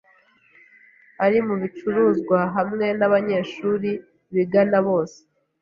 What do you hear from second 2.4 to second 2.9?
hamwe